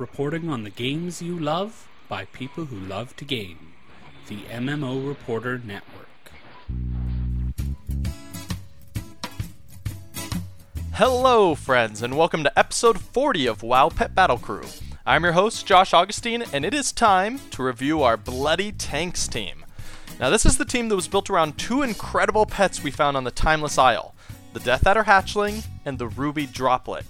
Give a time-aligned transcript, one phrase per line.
[0.00, 3.74] reporting on the games you love by people who love to game.
[4.28, 6.08] The MMO Reporter Network.
[10.94, 14.64] Hello, friends, and welcome to episode 40 of WoW Pet Battle Crew.
[15.04, 19.66] I'm your host, Josh Augustine, and it is time to review our Bloody Tanks team.
[20.18, 23.24] Now, this is the team that was built around two incredible pets we found on
[23.24, 24.14] the Timeless Isle
[24.54, 27.04] the Death Adder Hatchling and the Ruby Droplet.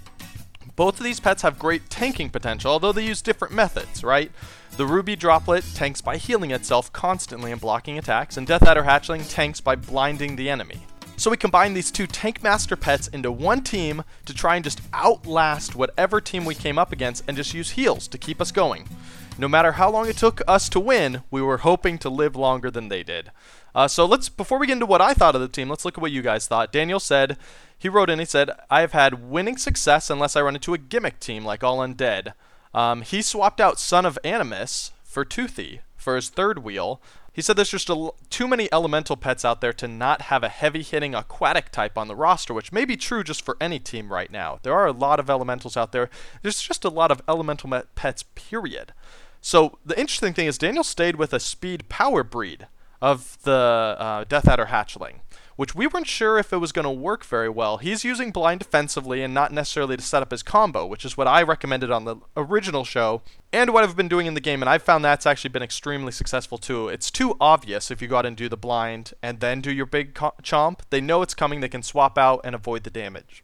[0.81, 4.31] Both of these pets have great tanking potential, although they use different methods, right?
[4.77, 9.31] The Ruby Droplet tanks by healing itself constantly and blocking attacks, and Death Adder Hatchling
[9.31, 10.79] tanks by blinding the enemy.
[11.17, 14.81] So we combine these two Tank Master pets into one team to try and just
[14.91, 18.89] outlast whatever team we came up against and just use heals to keep us going.
[19.37, 22.69] No matter how long it took us to win, we were hoping to live longer
[22.69, 23.31] than they did.
[23.73, 25.97] Uh, so let's, before we get into what I thought of the team, let's look
[25.97, 26.71] at what you guys thought.
[26.71, 27.37] Daniel said,
[27.77, 30.77] he wrote in, he said, I have had winning success unless I run into a
[30.77, 32.33] gimmick team like All Undead.
[32.73, 37.01] Um, he swapped out Son of Animus for Toothy for his third wheel,
[37.33, 37.89] he said there's just
[38.29, 42.07] too many elemental pets out there to not have a heavy hitting aquatic type on
[42.07, 44.59] the roster, which may be true just for any team right now.
[44.63, 46.09] There are a lot of elementals out there.
[46.41, 48.93] There's just a lot of elemental pets, period.
[49.39, 52.67] So the interesting thing is Daniel stayed with a speed power breed
[53.01, 55.21] of the uh, Death Adder hatchling
[55.55, 57.77] which we weren't sure if it was going to work very well.
[57.77, 61.27] He's using blind defensively and not necessarily to set up his combo, which is what
[61.27, 63.21] I recommended on the original show
[63.53, 66.11] and what I've been doing in the game, and I've found that's actually been extremely
[66.11, 66.87] successful too.
[66.87, 69.85] It's too obvious if you go out and do the blind and then do your
[69.85, 70.79] big co- chomp.
[70.89, 73.43] They know it's coming, they can swap out and avoid the damage.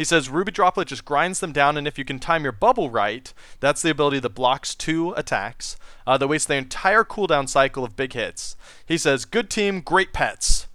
[0.00, 2.88] He says Ruby Droplet just grinds them down, and if you can time your bubble
[2.88, 7.84] right, that's the ability that blocks two attacks uh, that wastes the entire cooldown cycle
[7.84, 8.56] of big hits.
[8.86, 10.68] He says, Good team, great pets.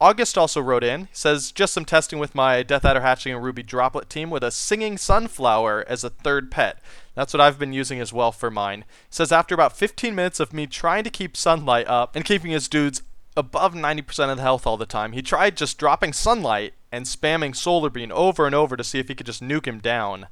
[0.00, 3.62] August also wrote in, says, Just some testing with my Death Adder Hatchling and Ruby
[3.62, 6.80] Droplet team with a singing sunflower as a third pet.
[7.14, 8.86] That's what I've been using as well for mine.
[9.10, 12.66] Says, After about 15 minutes of me trying to keep sunlight up and keeping his
[12.66, 13.02] dudes
[13.36, 17.54] above 90% of the health all the time, he tried just dropping sunlight and spamming
[17.54, 20.26] Solar Beam over and over to see if he could just nuke him down.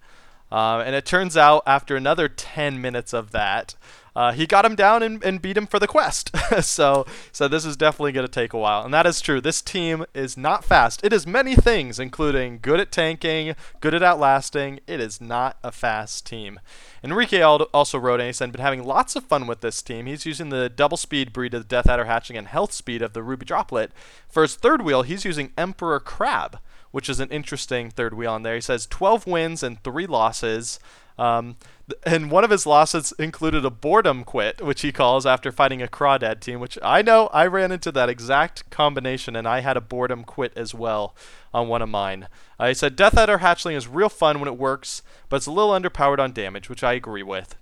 [0.51, 3.75] Uh, and it turns out, after another 10 minutes of that,
[4.19, 6.33] uh, he got him down and, and beat him for the quest.
[6.61, 9.41] so, so this is definitely going to take a while, and that is true.
[9.41, 11.05] This team is not fast.
[11.05, 14.81] It is many things, including good at tanking, good at outlasting.
[14.89, 16.59] It is not a fast team.
[17.05, 20.07] Enrique also wrote, and said, been having lots of fun with this team.
[20.07, 23.13] He's using the double speed breed of the Death Adder hatchling and health speed of
[23.13, 23.93] the Ruby Droplet.
[24.29, 26.59] For his third wheel, he's using Emperor Crab,
[26.91, 28.57] which is an interesting third wheel on there.
[28.57, 30.81] He says 12 wins and 3 losses.
[31.19, 31.57] Um,
[32.05, 35.89] and one of his losses included a boredom quit, which he calls after fighting a
[35.89, 39.81] crawdad team, which I know I ran into that exact combination, and I had a
[39.81, 41.17] boredom quit as well
[41.53, 42.29] on one of mine.
[42.59, 45.53] Uh, he said Death Adder Hatchling is real fun when it works, but it's a
[45.53, 47.57] little underpowered on damage, which I agree with.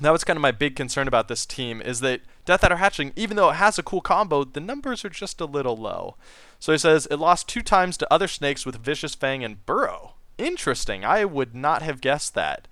[0.00, 3.12] That was kind of my big concern about this team is that Death Adder Hatchling,
[3.14, 6.16] even though it has a cool combo, the numbers are just a little low.
[6.58, 10.14] So he says it lost two times to other snakes with Vicious Fang and Burrow.
[10.36, 11.04] Interesting.
[11.04, 12.66] I would not have guessed that.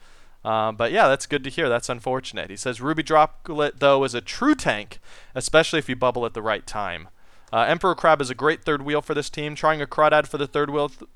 [0.44, 1.68] Um, but yeah, that's good to hear.
[1.68, 2.50] That's unfortunate.
[2.50, 4.98] He says Ruby Droplet, though, is a true tank,
[5.34, 7.08] especially if you bubble at the right time.
[7.52, 9.54] Uh, Emperor Crab is a great third wheel for this team.
[9.54, 11.10] Trying a Crawdad for the third wheel, th-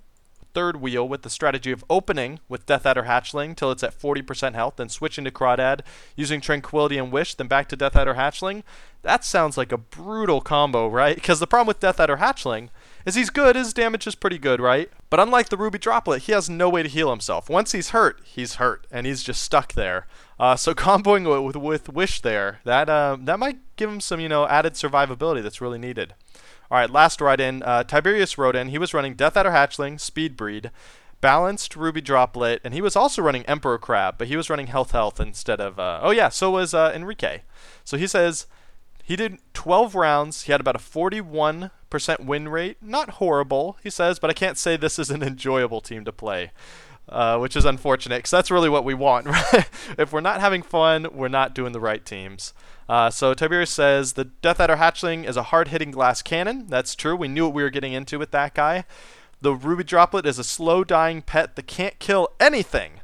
[0.54, 4.54] third wheel with the strategy of opening with Death Adder Hatchling till it's at 40%
[4.54, 5.80] health, then switching to Crawdad,
[6.14, 8.62] using Tranquility and Wish, then back to Death Adder Hatchling.
[9.02, 11.14] That sounds like a brutal combo, right?
[11.14, 12.68] Because the problem with Death Adder Hatchling
[13.06, 14.90] is he's good, his damage is pretty good, right?
[15.08, 17.48] But unlike the Ruby Droplet, he has no way to heal himself.
[17.48, 20.06] Once he's hurt, he's hurt, and he's just stuck there.
[20.38, 24.28] Uh, so comboing with, with Wish there, that uh, that might give him some, you
[24.28, 26.14] know, added survivability that's really needed.
[26.68, 27.62] All right, last write in.
[27.62, 28.68] Uh, Tiberius wrote in.
[28.68, 30.72] He was running Death Adder Hatchling, Speed Breed,
[31.20, 34.90] balanced Ruby Droplet, and he was also running Emperor Crab, but he was running Health
[34.90, 35.78] Health instead of.
[35.78, 37.42] Uh, oh yeah, so was uh, Enrique.
[37.84, 38.48] So he says
[39.06, 40.42] he did 12 rounds.
[40.42, 41.70] He had about a 41%
[42.24, 42.76] win rate.
[42.82, 46.50] Not horrible, he says, but I can't say this is an enjoyable team to play.
[47.08, 49.26] Uh, which is unfortunate because that's really what we want.
[49.52, 49.70] Right?
[49.96, 52.52] if we're not having fun, we're not doing the right teams.
[52.88, 56.66] Uh, so Tiberius says the Death Adder Hatchling is a hard-hitting glass cannon.
[56.66, 57.14] That's true.
[57.14, 58.86] We knew what we were getting into with that guy.
[59.40, 62.94] The Ruby Droplet is a slow-dying pet that can't kill anything.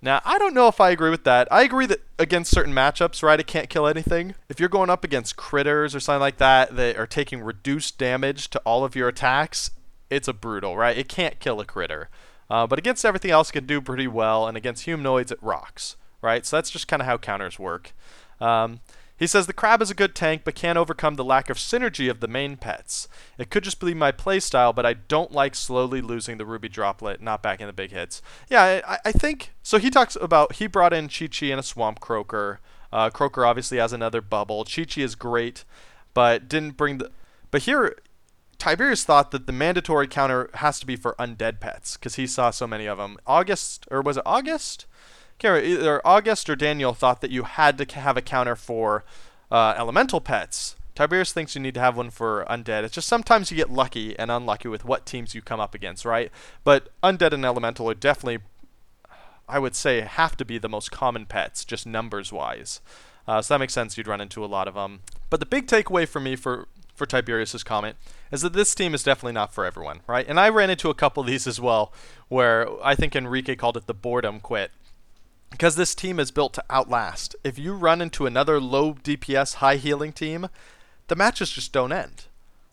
[0.00, 1.48] Now, I don't know if I agree with that.
[1.50, 4.34] I agree that against certain matchups, right, it can't kill anything.
[4.48, 8.48] If you're going up against critters or something like that that are taking reduced damage
[8.50, 9.72] to all of your attacks,
[10.08, 10.96] it's a brutal, right?
[10.96, 12.08] It can't kill a critter.
[12.48, 15.96] Uh, but against everything else, it can do pretty well, and against humanoids, it rocks,
[16.22, 16.46] right?
[16.46, 17.92] So that's just kind of how counters work.
[18.40, 18.80] Um,
[19.18, 22.08] He says the crab is a good tank, but can't overcome the lack of synergy
[22.08, 23.08] of the main pets.
[23.36, 27.20] It could just be my playstyle, but I don't like slowly losing the ruby droplet,
[27.20, 28.22] not backing the big hits.
[28.48, 29.78] Yeah, I, I think so.
[29.78, 32.60] He talks about he brought in Chi Chi and a swamp croaker.
[32.92, 34.64] Uh, croaker obviously has another bubble.
[34.64, 35.64] Chi Chi is great,
[36.14, 37.10] but didn't bring the.
[37.50, 37.96] But here,
[38.58, 42.50] Tiberius thought that the mandatory counter has to be for undead pets because he saw
[42.50, 43.16] so many of them.
[43.26, 44.86] August, or was it August?
[45.38, 49.04] Can't either August or Daniel thought that you had to have a counter for
[49.50, 50.76] uh, elemental pets.
[50.94, 52.82] Tiberius thinks you need to have one for undead.
[52.82, 56.04] It's just sometimes you get lucky and unlucky with what teams you come up against,
[56.04, 56.32] right?
[56.64, 58.42] But undead and elemental are definitely,
[59.48, 62.80] I would say, have to be the most common pets, just numbers wise.
[63.28, 63.96] Uh, so that makes sense.
[63.96, 65.00] You'd run into a lot of them.
[65.30, 67.94] But the big takeaway for me for for Tiberius's comment
[68.32, 70.26] is that this team is definitely not for everyone, right?
[70.28, 71.92] And I ran into a couple of these as well,
[72.26, 74.72] where I think Enrique called it the boredom quit
[75.50, 77.34] because this team is built to outlast.
[77.42, 80.48] If you run into another low DPS, high healing team,
[81.08, 82.26] the matches just don't end.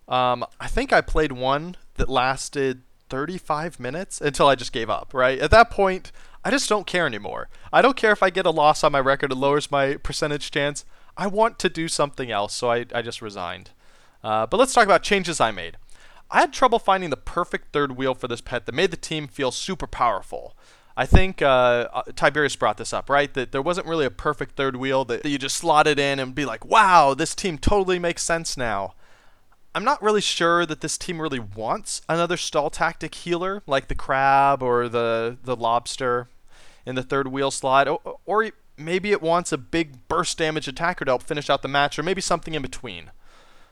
[0.07, 5.13] Um, I think I played one that lasted 35 minutes until I just gave up,
[5.13, 5.39] right?
[5.39, 6.11] At that point,
[6.43, 7.49] I just don't care anymore.
[7.71, 10.51] I don't care if I get a loss on my record, it lowers my percentage
[10.51, 10.85] chance.
[11.17, 13.71] I want to do something else, so I, I just resigned.
[14.23, 15.77] Uh, but let's talk about changes I made.
[16.29, 19.27] I had trouble finding the perfect third wheel for this pet that made the team
[19.27, 20.55] feel super powerful.
[20.97, 23.33] I think uh, uh, Tiberius brought this up, right?
[23.33, 26.33] That there wasn't really a perfect third wheel that, that you just slotted in and
[26.33, 28.93] be like, wow, this team totally makes sense now.
[29.73, 33.95] I'm not really sure that this team really wants another stall tactic healer like the
[33.95, 36.29] crab or the the lobster
[36.85, 41.03] in the third wheel slot, or, or maybe it wants a big burst damage attacker
[41.03, 43.11] to help finish out the match, or maybe something in between.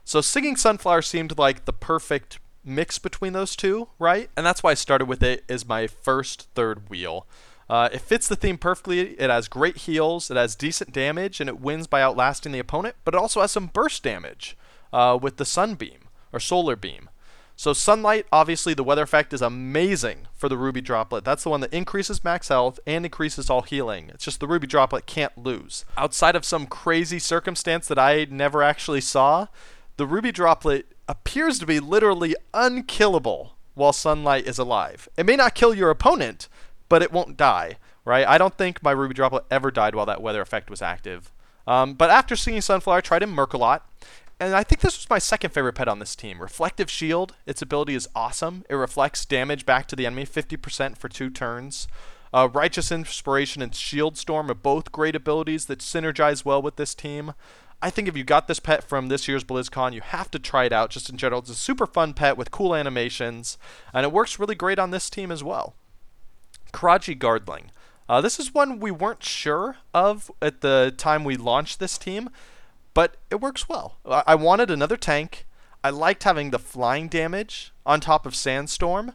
[0.03, 4.29] So Singing Sunflower seemed like the perfect mix between those two, right?
[4.35, 7.27] And that's why I started with it as my first third wheel.
[7.69, 9.19] Uh, it fits the theme perfectly.
[9.19, 12.95] It has great heals, it has decent damage, and it wins by outlasting the opponent,
[13.05, 14.57] but it also has some burst damage
[14.91, 17.09] uh, with the Sunbeam or Solar Beam.
[17.55, 21.23] So Sunlight, obviously the weather effect is amazing for the Ruby Droplet.
[21.23, 24.09] That's the one that increases max health and increases all healing.
[24.13, 25.85] It's just the Ruby Droplet can't lose.
[25.95, 29.47] Outside of some crazy circumstance that I never actually saw,
[29.97, 35.07] the Ruby Droplet appears to be literally unkillable while sunlight is alive.
[35.17, 36.47] It may not kill your opponent,
[36.89, 38.27] but it won't die, right?
[38.27, 41.31] I don't think my Ruby Droplet ever died while that weather effect was active.
[41.65, 43.33] Um, but after Singing Sunflower, I tried him
[44.39, 46.41] and I think this was my second favorite pet on this team.
[46.41, 48.65] Reflective Shield, its ability is awesome.
[48.69, 51.87] It reflects damage back to the enemy 50% for two turns.
[52.33, 56.95] Uh, Righteous Inspiration and Shield Storm are both great abilities that synergize well with this
[56.95, 57.33] team.
[57.83, 60.63] I think if you got this pet from this year's BlizzCon, you have to try
[60.63, 61.41] it out just in general.
[61.41, 63.57] It's a super fun pet with cool animations,
[63.93, 65.75] and it works really great on this team as well.
[66.71, 67.65] Qiraji Guardling.
[68.07, 72.29] Uh, this is one we weren't sure of at the time we launched this team,
[72.93, 73.97] but it works well.
[74.05, 75.45] I wanted another tank.
[75.83, 79.11] I liked having the flying damage on top of Sandstorm,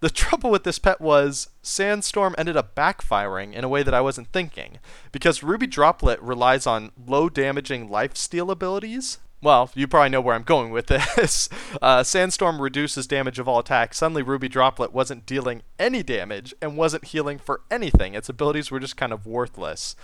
[0.00, 4.00] the trouble with this pet was Sandstorm ended up backfiring in a way that I
[4.00, 4.78] wasn't thinking.
[5.12, 9.18] Because Ruby Droplet relies on low damaging lifesteal abilities.
[9.42, 11.48] Well, you probably know where I'm going with this.
[11.82, 13.98] Uh, Sandstorm reduces damage of all attacks.
[13.98, 18.14] Suddenly, Ruby Droplet wasn't dealing any damage and wasn't healing for anything.
[18.14, 19.94] Its abilities were just kind of worthless.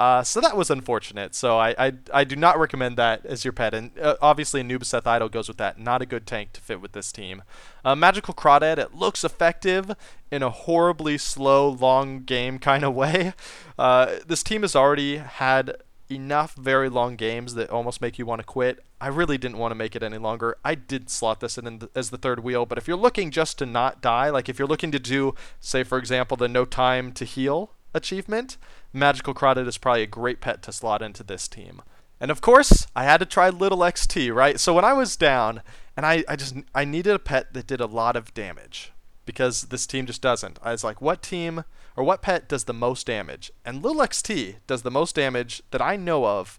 [0.00, 1.34] Uh, so that was unfortunate.
[1.34, 3.74] So I, I, I do not recommend that as your pet.
[3.74, 5.78] And uh, obviously, Anubisath Idol goes with that.
[5.78, 7.42] Not a good tank to fit with this team.
[7.84, 9.90] Uh, Magical Crawdad, it looks effective
[10.30, 13.32] in a horribly slow, long game kind of way.
[13.78, 15.76] Uh, this team has already had
[16.10, 18.82] enough very long games that almost make you want to quit.
[19.00, 20.56] I really didn't want to make it any longer.
[20.64, 23.66] I did slot this in as the third wheel, but if you're looking just to
[23.66, 27.24] not die, like if you're looking to do, say, for example, the no time to
[27.24, 28.56] heal achievement,
[28.94, 31.82] Magical Crawdad is probably a great pet to slot into this team.
[32.20, 34.58] And of course, I had to try Little XT, right?
[34.58, 35.62] So when I was down,
[35.96, 38.92] and I, I just I needed a pet that did a lot of damage
[39.26, 40.58] because this team just doesn't.
[40.62, 41.64] I was like, what team
[41.96, 43.52] or what pet does the most damage?
[43.64, 46.58] And Little XT does the most damage that I know of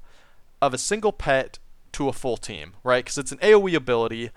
[0.61, 1.57] of a single pet
[1.93, 3.03] to a full team, right?
[3.03, 4.29] Because it's an AoE ability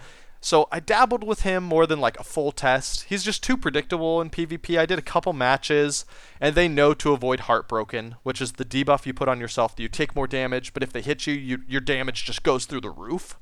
[0.45, 3.05] so I dabbled with him more than like a full test.
[3.05, 4.77] He's just too predictable in PvP.
[4.77, 6.05] I did a couple matches,
[6.41, 9.75] and they know to avoid Heartbroken, which is the debuff you put on yourself.
[9.79, 12.81] You take more damage, but if they hit you, you your damage just goes through
[12.81, 13.39] the roof.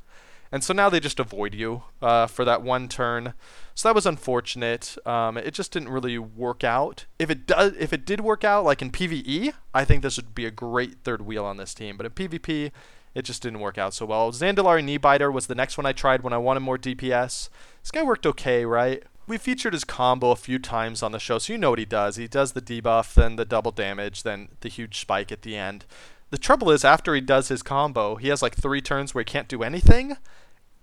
[0.52, 3.35] And so now they just avoid you uh, for that one turn.
[3.75, 4.97] So that was unfortunate.
[5.07, 7.07] Um, it just didn't really work out.
[7.19, 10.35] If it does, if it did work out, like in PVE, I think this would
[10.35, 11.97] be a great third wheel on this team.
[11.97, 12.73] But in PvP,
[13.14, 14.31] it just didn't work out so well.
[14.33, 17.49] Zandalari Kneebiter was the next one I tried when I wanted more DPS.
[17.83, 19.02] This guy worked okay, right?
[19.26, 21.85] We featured his combo a few times on the show, so you know what he
[21.85, 22.17] does.
[22.17, 25.87] He does the debuff, then the double damage, then the huge spike at the end.
[26.31, 29.25] the trouble is, after he does his combo, he has like three turns where he
[29.25, 30.17] can't do anything.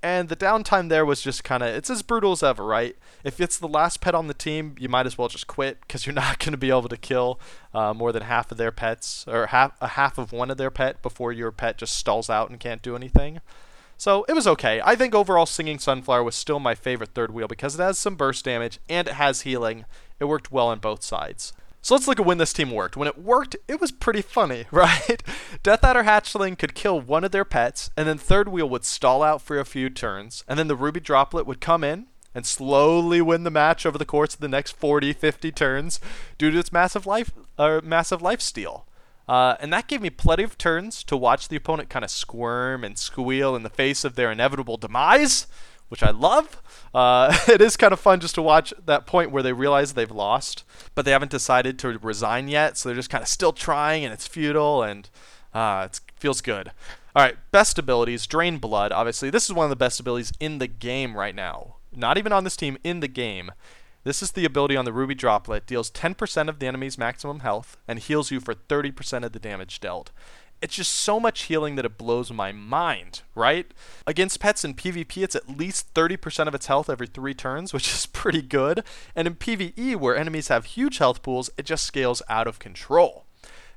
[0.08, 2.96] And the downtime there was just kind of, it's as brutal as ever, right?
[3.26, 6.06] If it's the last pet on the team, you might as well just quit because
[6.06, 7.42] you're not going to be able to kill
[7.74, 10.72] uh, more than half of their pets or half a half of one of their
[10.72, 13.42] pet before your pet just stalls out and can't do anything.
[13.98, 14.80] So it was okay.
[14.82, 18.16] I think overall Singing Sunflower was still my favorite third wheel because it has some
[18.16, 19.84] burst damage and it has healing.
[20.22, 21.52] It worked well on both sides.
[21.82, 22.98] So let's look at when this team worked.
[22.98, 25.22] When it worked, it was pretty funny, right?
[25.64, 29.24] Death Adder Hatchling could kill one of their pets, and then Third Wheel would stall
[29.24, 33.22] out for a few turns, and then the Ruby Droplet would come in and slowly
[33.22, 36.00] win the match over the course of the next 40, 50 turns
[36.38, 38.86] due to its massive life, uh, massive life steal.
[39.28, 42.84] Uh, and that gave me plenty of turns to watch the opponent kind of squirm
[42.84, 45.48] and squeal in the face of their inevitable demise,
[45.89, 46.62] which I love.
[46.94, 50.10] Uh, it is kind of fun just to watch that point where they realize they've
[50.10, 50.63] lost,
[50.96, 54.13] but they haven't decided to resign yet, so they're just kind of still trying, and
[54.13, 55.10] it's futile, and
[55.53, 56.72] uh, it feels good.
[57.15, 59.29] All right, best abilities Drain Blood, obviously.
[59.29, 61.77] This is one of the best abilities in the game right now.
[61.96, 63.51] Not even on this team, in the game.
[64.03, 67.75] This is the ability on the Ruby Droplet, deals 10% of the enemy's maximum health,
[67.88, 70.12] and heals you for 30% of the damage dealt
[70.62, 73.68] it's just so much healing that it blows my mind, right?
[74.06, 77.94] Against pets in PvP, it's at least 30% of its health every three turns, which
[77.94, 78.84] is pretty good.
[79.16, 83.26] And in PvE, where enemies have huge health pools, it just scales out of control.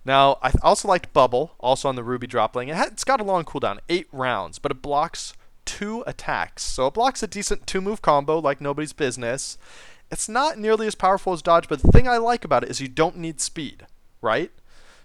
[0.04, 2.74] Now, I also liked Bubble, also on the Ruby Dropling.
[2.86, 5.34] It's got a long cooldown, 8 rounds, but it blocks
[5.66, 6.62] two attacks.
[6.62, 9.58] So it blocks a decent two move combo like nobody's business.
[10.10, 12.80] It's not nearly as powerful as Dodge, but the thing I like about it is
[12.80, 13.86] you don't need speed,
[14.20, 14.50] right?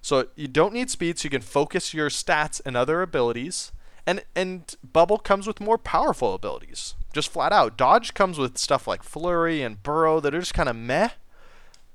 [0.05, 3.71] So you don't need speed, so you can focus your stats and other abilities.
[4.05, 6.93] And and Bubble comes with more powerful abilities.
[7.12, 7.75] Just flat out.
[7.75, 11.09] Dodge comes with stuff like Flurry and Burrow that are just kind of meh.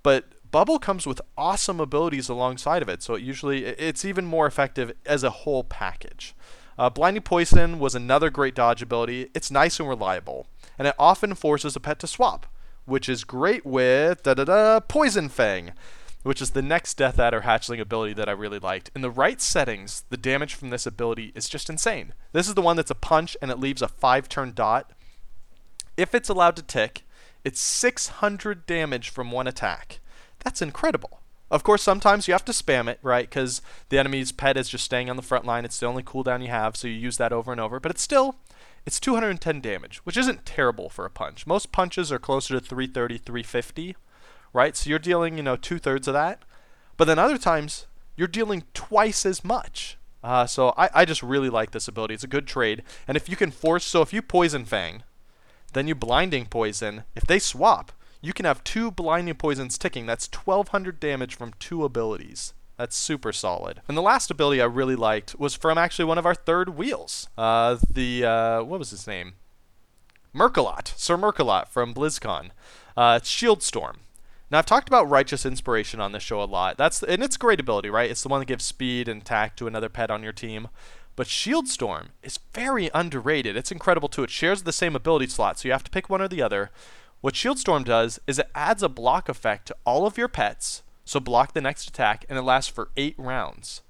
[0.03, 4.49] But Bubble comes with awesome abilities alongside of it, so it usually it's even more
[4.49, 6.35] effective as a whole package.
[6.77, 9.31] Uh, Blinding Poison was another great dodge ability.
[9.35, 12.47] It's nice and reliable, and it often forces a pet to swap,
[12.87, 15.75] which is great with da da da Poison Fang
[16.23, 18.91] which is the next Death Adder Hatchling ability that I really liked.
[18.95, 22.13] In the right settings, the damage from this ability is just insane.
[22.33, 24.91] This is the one that's a punch and it leaves a 5 turn dot.
[25.97, 27.05] If it's allowed to tick,
[27.45, 30.01] it's 600 damage from one attack.
[30.41, 31.21] That's incredible.
[31.51, 33.29] Of course, sometimes you have to spam it, right?
[33.29, 35.65] Because the enemy's pet is just staying on the front line.
[35.65, 37.81] It's the only cooldown you have, so you use that over and over.
[37.81, 38.37] But it's still,
[38.87, 41.47] it's 210 damage, which isn't terrible for a punch.
[41.47, 43.97] Most punches are closer to 330, 350
[44.53, 44.77] right?
[44.77, 46.43] So you're dealing, you know, two thirds of that.
[46.97, 49.97] But then other times, you're dealing twice as much.
[50.23, 52.15] Uh, so I, I just really like this ability.
[52.15, 52.83] It's a good trade.
[53.09, 55.03] And if you can force, so if you poison Fang,
[55.73, 60.05] then you blinding poison, if they swap, you can have two blinding poisons ticking.
[60.05, 62.53] That's 1200 damage from two abilities.
[62.77, 63.81] That's super solid.
[63.89, 67.29] And the last ability I really liked was from actually one of our third wheels.
[67.37, 69.35] Uh, the, uh, what was his name?
[70.35, 72.51] Murkalot, Sir Murkalot from BlizzCon.
[72.97, 73.99] Uh, it's Shield Storm.
[74.51, 76.77] Now I've talked about righteous inspiration on this show a lot.
[76.77, 78.11] That's and it's great ability, right?
[78.11, 80.69] It's the one that gives speed and attack to another pet on your team.
[81.17, 83.57] But Shield Storm is very underrated.
[83.57, 84.25] It's incredible too.
[84.25, 86.71] It shares the same ability slot, so you have to pick one or the other.
[87.21, 90.83] What Shield Storm does is it adds a block effect to all of your pets,
[91.05, 93.83] so block the next attack, and it lasts for eight rounds.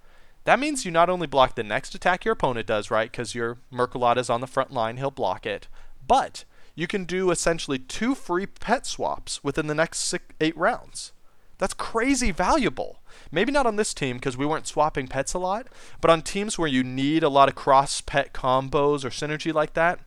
[0.45, 3.11] That means you not only block the next attack your opponent does, right?
[3.11, 5.69] Because your Murkalot is on the front line, he'll block it.
[6.07, 11.12] But you can do essentially two free pet swaps within the next six, eight rounds.
[11.58, 13.00] That's crazy valuable.
[13.30, 15.66] Maybe not on this team because we weren't swapping pets a lot,
[16.00, 19.74] but on teams where you need a lot of cross pet combos or synergy like
[19.74, 20.00] that,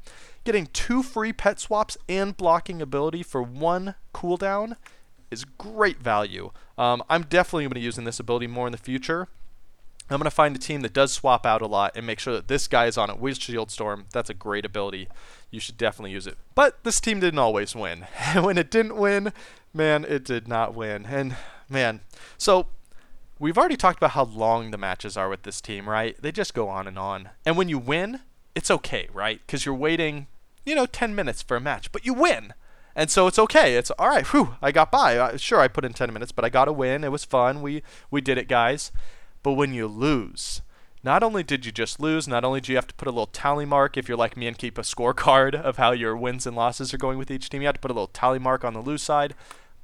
[0.45, 4.75] getting two free pet swaps and blocking ability for one cooldown
[5.29, 6.51] is great value.
[6.77, 9.27] Um, I'm definitely going to be using this ability more in the future.
[10.09, 12.33] I'm going to find a team that does swap out a lot and make sure
[12.33, 14.05] that this guy is on it with Shield Storm.
[14.11, 15.07] That's a great ability.
[15.49, 16.37] You should definitely use it.
[16.55, 18.07] But this team didn't always win.
[18.17, 19.31] And when it didn't win,
[19.73, 21.05] man, it did not win.
[21.05, 21.37] And
[21.69, 22.01] man,
[22.37, 22.67] so
[23.39, 26.21] we've already talked about how long the matches are with this team, right?
[26.21, 27.29] They just go on and on.
[27.45, 28.19] And when you win,
[28.55, 29.41] it's okay, right?
[29.45, 30.27] Because you're waiting,
[30.65, 32.53] you know, 10 minutes for a match, but you win.
[32.95, 33.75] And so it's okay.
[33.75, 34.25] It's all right.
[34.27, 35.17] Whew, I got by.
[35.17, 37.03] Uh, sure, I put in 10 minutes, but I got a win.
[37.03, 37.61] It was fun.
[37.61, 37.81] We
[38.11, 38.91] we did it, guys.
[39.43, 40.61] But when you lose,
[41.03, 43.27] not only did you just lose, not only do you have to put a little
[43.27, 46.55] tally mark if you're like me and keep a scorecard of how your wins and
[46.55, 48.73] losses are going with each team, you have to put a little tally mark on
[48.73, 49.35] the lose side,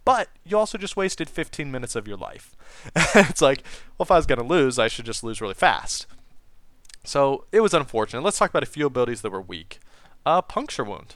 [0.05, 2.55] but you also just wasted 15 minutes of your life.
[3.15, 3.63] it's like,
[3.97, 6.07] well, if I was going to lose, I should just lose really fast.
[7.03, 8.21] So it was unfortunate.
[8.21, 9.79] Let's talk about a few abilities that were weak.
[10.25, 11.15] Uh, Puncture Wound.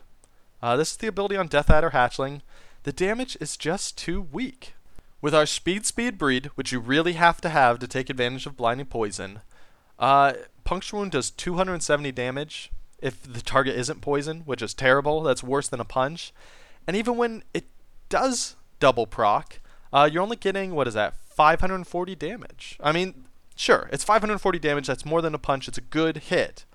[0.61, 2.41] Uh, this is the ability on Death Adder Hatchling.
[2.83, 4.73] The damage is just too weak.
[5.23, 8.57] With our speed speed breed, which you really have to have to take advantage of
[8.57, 9.39] blinding poison,
[9.97, 10.33] Uh,
[10.65, 15.23] puncture wound does 270 damage if the target isn't poisoned, which is terrible.
[15.23, 16.33] That's worse than a punch.
[16.85, 17.67] And even when it
[18.09, 19.61] does double proc,
[19.93, 21.15] uh, you're only getting what is that?
[21.15, 22.77] 540 damage.
[22.83, 23.23] I mean,
[23.55, 24.87] sure, it's 540 damage.
[24.87, 25.69] That's more than a punch.
[25.69, 26.65] It's a good hit.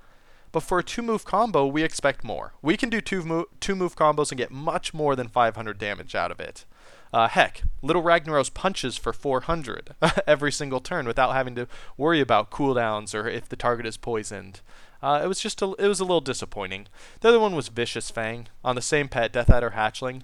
[0.53, 2.55] But for a two move combo, we expect more.
[2.63, 6.15] We can do two move two move combos and get much more than 500 damage
[6.15, 6.65] out of it.
[7.13, 9.95] Uh, heck, Little Ragnaros punches for 400
[10.27, 14.61] every single turn without having to worry about cooldowns or if the target is poisoned.
[15.03, 16.87] Uh, it was just a, it was a little disappointing.
[17.21, 20.23] The other one was Vicious Fang on the same pet, Death Adder Hatchling.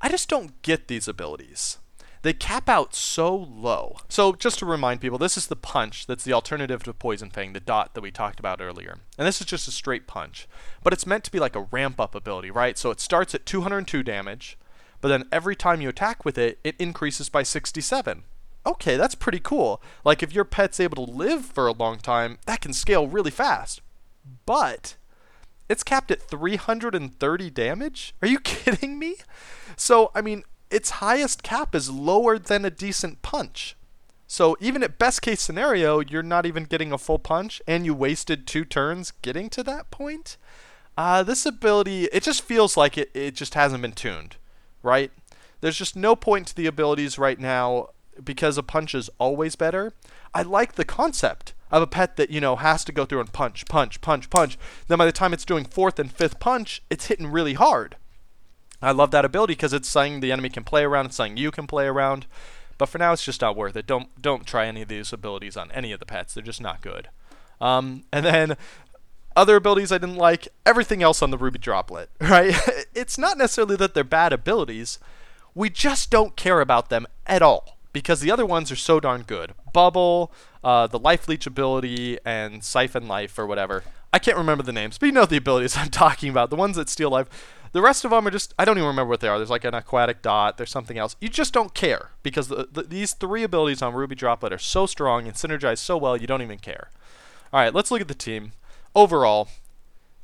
[0.00, 1.78] I just don't get these abilities.
[2.26, 3.98] They cap out so low.
[4.08, 7.52] So just to remind people, this is the punch that's the alternative to Poison Fang,
[7.52, 8.98] the dot that we talked about earlier.
[9.16, 10.48] And this is just a straight punch.
[10.82, 12.76] But it's meant to be like a ramp up ability, right?
[12.76, 14.58] So it starts at 202 damage,
[15.00, 18.24] but then every time you attack with it, it increases by 67.
[18.66, 19.80] Okay, that's pretty cool.
[20.04, 23.30] Like if your pet's able to live for a long time, that can scale really
[23.30, 23.82] fast.
[24.46, 24.96] But
[25.68, 28.16] it's capped at 330 damage?
[28.20, 29.14] Are you kidding me?
[29.76, 33.76] So, I mean, its highest cap is lower than a decent punch.
[34.26, 37.94] So, even at best case scenario, you're not even getting a full punch and you
[37.94, 40.36] wasted two turns getting to that point?
[40.98, 44.36] Uh, this ability, it just feels like it, it just hasn't been tuned,
[44.82, 45.12] right?
[45.60, 47.90] There's just no point to the abilities right now
[48.22, 49.92] because a punch is always better.
[50.34, 53.32] I like the concept of a pet that, you know, has to go through and
[53.32, 54.58] punch, punch, punch, punch.
[54.88, 57.96] Then by the time it's doing fourth and fifth punch, it's hitting really hard.
[58.86, 61.50] I love that ability because it's something the enemy can play around, it's something you
[61.50, 62.26] can play around.
[62.78, 63.86] But for now, it's just not worth it.
[63.86, 66.34] Don't don't try any of these abilities on any of the pets.
[66.34, 67.08] They're just not good.
[67.60, 68.56] Um, and then
[69.34, 70.48] other abilities I didn't like.
[70.64, 72.54] Everything else on the Ruby Droplet, right?
[72.94, 74.98] it's not necessarily that they're bad abilities.
[75.54, 79.22] We just don't care about them at all because the other ones are so darn
[79.22, 79.54] good.
[79.72, 80.30] Bubble,
[80.62, 83.82] uh, the Life Leech ability, and Siphon Life or whatever.
[84.12, 86.50] I can't remember the names, but you know the abilities I'm talking about.
[86.50, 87.28] The ones that steal life.
[87.72, 89.38] The rest of them are just, I don't even remember what they are.
[89.38, 91.16] There's like an aquatic dot, there's something else.
[91.20, 94.86] You just don't care because the, the, these three abilities on Ruby Droplet are so
[94.86, 96.90] strong and synergize so well, you don't even care.
[97.52, 98.52] All right, let's look at the team.
[98.94, 99.48] Overall,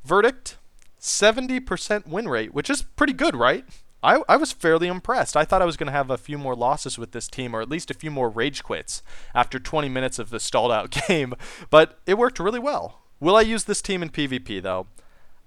[0.03, 0.57] verdict
[0.99, 3.65] 70% win rate, which is pretty good, right?
[4.03, 5.37] I, I was fairly impressed.
[5.37, 7.61] I thought I was going to have a few more losses with this team, or
[7.61, 9.01] at least a few more rage quits
[9.33, 11.33] after 20 minutes of the stalled out game,
[11.69, 12.99] but it worked really well.
[13.19, 14.87] Will I use this team in PvP, though?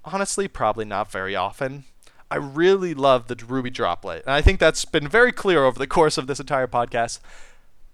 [0.07, 1.85] Honestly, probably not very often.
[2.31, 5.87] I really love the Ruby Droplet, and I think that's been very clear over the
[5.87, 7.19] course of this entire podcast.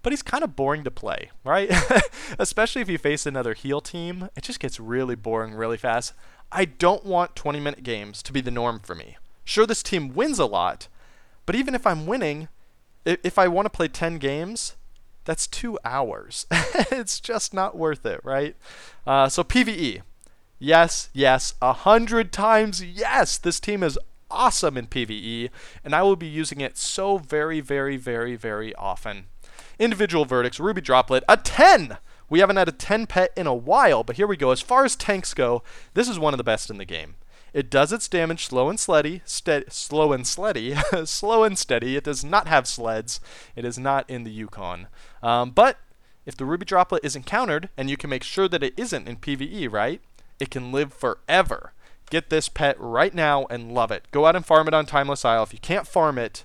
[0.03, 1.71] But he's kind of boring to play, right?
[2.39, 6.13] Especially if you face another heal team, it just gets really boring really fast.
[6.51, 9.17] I don't want 20 minute games to be the norm for me.
[9.43, 10.87] Sure, this team wins a lot,
[11.45, 12.47] but even if I'm winning,
[13.05, 14.75] if I want to play 10 games,
[15.25, 16.45] that's two hours.
[16.91, 18.55] it's just not worth it, right?
[19.07, 20.01] Uh, so PVE.
[20.63, 23.37] Yes, yes, a hundred times yes.
[23.37, 23.99] This team is
[24.31, 25.49] awesome in PVE,
[25.83, 29.25] and I will be using it so very, very, very, very often.
[29.77, 31.97] Individual verdicts, Ruby Droplet, a 10!
[32.29, 34.51] We haven't had a 10 pet in a while, but here we go.
[34.51, 35.63] As far as tanks go,
[35.95, 37.15] this is one of the best in the game.
[37.51, 41.97] It does its damage slow and steady, steady slow and steady, slow and steady.
[41.97, 43.19] It does not have sleds.
[43.57, 44.87] It is not in the Yukon.
[45.21, 45.79] Um, but
[46.25, 49.17] if the Ruby Droplet is encountered, and you can make sure that it isn't in
[49.17, 49.99] PvE, right?
[50.43, 51.71] It can live forever.
[52.09, 54.03] Get this pet right now and love it.
[54.11, 55.43] Go out and farm it on Timeless Isle.
[55.43, 56.43] If you can't farm it,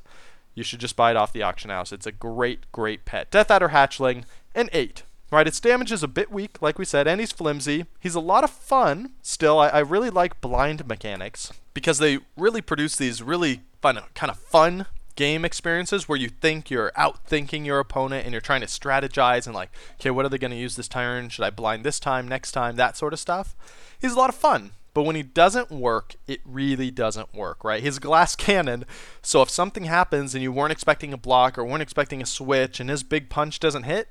[0.55, 1.91] you should just buy it off the auction house.
[1.91, 3.29] It's a great, great pet.
[3.33, 4.23] Death Adder Hatchling,
[4.55, 5.03] an 8.
[5.33, 7.87] Right, its damage is a bit weak, like we said, and he's flimsy.
[7.99, 9.15] He's a lot of fun.
[9.21, 14.31] Still, I, I really like blind mechanics because they really produce these really fun, kind
[14.31, 14.87] of fun
[15.19, 19.55] game experiences where you think you're outthinking your opponent and you're trying to strategize and
[19.55, 21.29] like, okay, what are they going to use this turn?
[21.29, 23.57] Should I blind this time, next time, that sort of stuff.
[24.01, 24.71] He's a lot of fun.
[24.95, 27.83] But when he doesn't work, it really doesn't work, right?
[27.83, 28.85] He's a glass cannon,
[29.21, 32.79] so if something happens and you weren't expecting a block or weren't expecting a switch
[32.79, 34.11] and his big punch doesn't hit,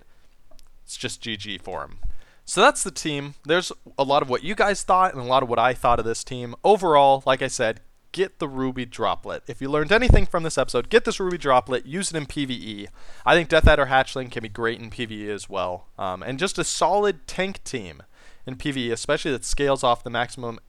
[0.83, 1.99] it's just GG for him.
[2.43, 3.35] So that's the team.
[3.45, 5.99] There's a lot of what you guys thought and a lot of what I thought
[5.99, 6.53] of this team.
[6.65, 7.79] Overall, like I said,
[8.11, 9.43] get the Ruby Droplet.
[9.47, 12.87] If you learned anything from this episode, get this Ruby Droplet, use it in PvE.
[13.25, 15.87] I think Death Adder Hatchling can be great in PvE as well.
[15.97, 18.03] Um, and just a solid tank team
[18.45, 20.59] in PvE, especially that scales off the maximum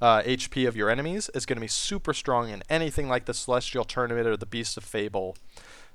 [0.00, 3.34] uh, HP of your enemies, is going to be super strong in anything like the
[3.34, 5.36] Celestial Tournament or the Beast of Fable.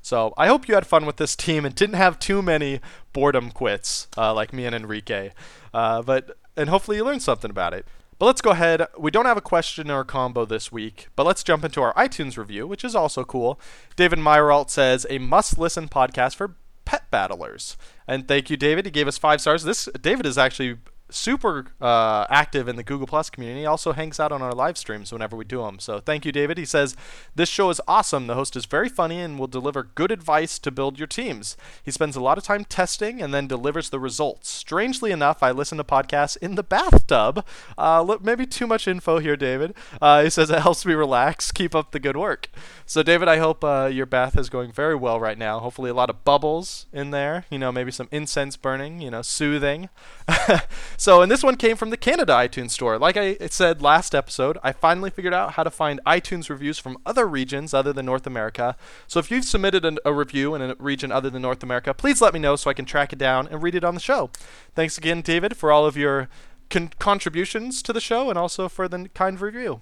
[0.02, 2.80] So I hope you had fun with this team and didn't have too many
[3.14, 5.32] boredom quits uh, like me and Enrique.
[5.74, 7.86] Uh, but and hopefully you learned something about it.
[8.20, 8.86] But let's go ahead.
[8.98, 11.94] We don't have a question or a combo this week, but let's jump into our
[11.94, 13.60] iTunes review, which is also cool.
[13.96, 17.78] David Meyeralt says a must-listen podcast for pet battlers.
[18.08, 18.84] And thank you, David.
[18.84, 19.64] He gave us five stars.
[19.64, 23.62] This David is actually super uh, active in the Google Plus community.
[23.62, 25.80] He also hangs out on our live streams whenever we do them.
[25.80, 26.58] So thank you, David.
[26.58, 26.96] He says,
[27.36, 28.28] This show is awesome.
[28.28, 31.58] The host is very funny and will deliver good advice to build your teams.
[31.84, 34.50] He spends a lot of time testing and then delivers the results.
[34.50, 37.46] Strangely enough, I listen to podcasts in the bathtub.
[37.78, 39.74] Uh, maybe too much info here, David.
[40.02, 41.52] Uh, he says it helps me relax.
[41.52, 42.50] Keep up the good work.
[42.86, 45.60] So, David, I hope uh, your bath is going very well right now.
[45.60, 47.46] Hopefully, a lot of bubbles in there.
[47.50, 49.02] You know, maybe some incense burning.
[49.02, 49.90] You know, soothing.
[51.00, 53.00] so, and this one came from the Canada iTunes Store.
[53.00, 56.98] Like I said last episode, I finally figured out how to find iTunes reviews from
[57.06, 58.76] other regions other than North America.
[59.08, 62.22] So, if you've submitted an, a review in a region other than North America, please
[62.22, 64.30] let me know so I can track it down and read it on the show.
[64.76, 66.28] Thanks again, David, for all of your
[66.70, 69.82] con- contributions to the show and also for the kind review.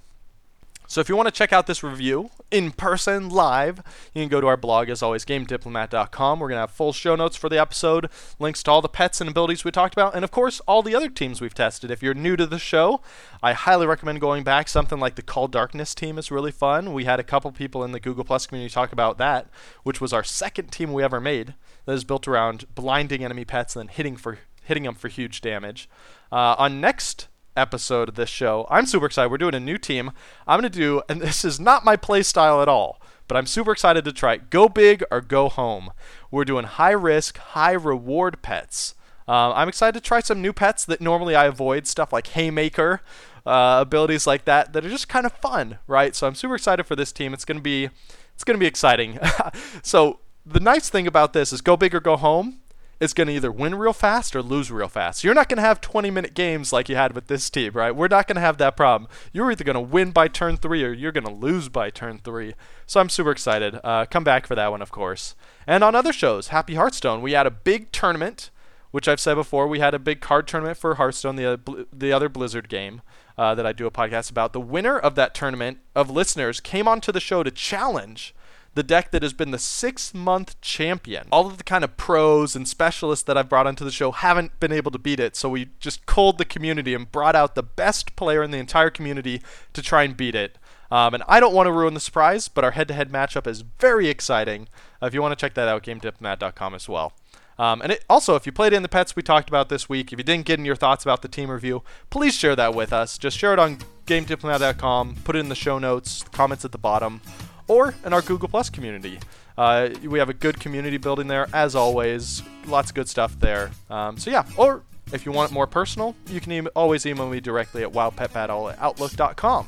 [0.87, 3.79] So if you want to check out this review in person, live,
[4.13, 6.39] you can go to our blog, as always, GameDiplomat.com.
[6.39, 9.19] We're going to have full show notes for the episode, links to all the pets
[9.19, 11.91] and abilities we talked about, and of course, all the other teams we've tested.
[11.91, 13.01] If you're new to the show,
[13.43, 14.69] I highly recommend going back.
[14.69, 16.93] Something like the Call Darkness team is really fun.
[16.93, 19.49] We had a couple people in the Google Plus community talk about that,
[19.83, 23.75] which was our second team we ever made that is built around blinding enemy pets
[23.75, 25.89] and then hitting for hitting them for huge damage.
[26.31, 28.67] Uh, on next episode of this show.
[28.69, 29.29] I'm super excited.
[29.29, 30.11] We're doing a new team.
[30.47, 33.45] I'm going to do, and this is not my play style at all, but I'm
[33.45, 34.49] super excited to try it.
[34.49, 35.91] Go big or go home.
[36.31, 38.95] We're doing high risk, high reward pets.
[39.27, 43.01] Uh, I'm excited to try some new pets that normally I avoid, stuff like Haymaker,
[43.45, 46.15] uh, abilities like that that are just kind of fun, right?
[46.15, 47.33] So I'm super excited for this team.
[47.33, 47.89] It's gonna be,
[48.35, 49.19] it's gonna be exciting.
[49.83, 52.61] so the nice thing about this is go big or go home
[52.99, 55.23] is going to either win real fast or lose real fast.
[55.23, 57.95] You're not going to have 20 minute games like you had with this team, right?
[57.95, 59.09] We're not going to have that problem.
[59.31, 62.19] You're either going to win by turn three or you're going to lose by turn
[62.19, 62.55] three.
[62.85, 63.79] So I'm super excited.
[63.83, 65.35] Uh, come back for that one, of course.
[65.67, 68.49] And on other shows, Happy Hearthstone, we had a big tournament,
[68.91, 69.67] which I've said before.
[69.67, 73.01] We had a big card tournament for Hearthstone, the, uh, the other Blizzard game.
[73.39, 74.51] Uh, that I do a podcast about.
[74.51, 78.33] The winner of that tournament of listeners came onto the show to challenge
[78.77, 81.27] the deck that has been the six month champion.
[81.31, 84.59] All of the kind of pros and specialists that I've brought onto the show haven't
[84.59, 87.63] been able to beat it, so we just culled the community and brought out the
[87.63, 89.41] best player in the entire community
[89.73, 90.59] to try and beat it.
[90.91, 93.47] Um, and I don't want to ruin the surprise, but our head to head matchup
[93.47, 94.67] is very exciting.
[95.01, 97.13] Uh, if you want to check that out, GameDiplomat.com as well.
[97.57, 100.13] Um, and it, also, if you played in the pets we talked about this week,
[100.13, 102.93] if you didn't get in your thoughts about the team review, please share that with
[102.93, 103.17] us.
[103.17, 107.21] Just share it on GameDiplomat.com, put it in the show notes, comments at the bottom
[107.67, 109.19] or in our Google Plus community.
[109.57, 112.43] Uh, we have a good community building there, as always.
[112.67, 113.71] Lots of good stuff there.
[113.89, 117.29] Um, so yeah, or if you want it more personal, you can e- always email
[117.29, 119.67] me directly at wowpetbattle at outlook.com.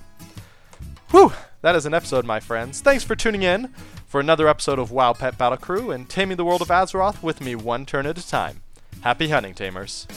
[1.12, 2.82] Whew, that is an episode, my friends.
[2.82, 3.74] Thanks for tuning in
[4.06, 7.42] for another episode of WoW Pet Battle Crew and taming the world of Azeroth with
[7.42, 8.62] me one turn at a time.
[9.02, 10.08] Happy hunting, Tamers.